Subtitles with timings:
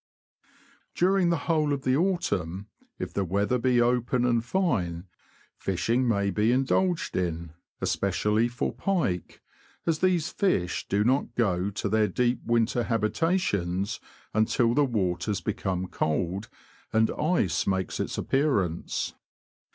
[0.95, 2.65] During the whole of the autumn,
[2.97, 5.03] if the weather be open and fine,
[5.59, 9.43] fishing may be indulged in, especially for pike,
[9.85, 13.85] as these fish do not go to their deep winter THE BROAD DISTRICT IN AUTUMN.
[13.93, 13.99] 227 habitations
[14.33, 16.49] until the waters become cold,
[16.91, 19.13] and ice makes its appearance.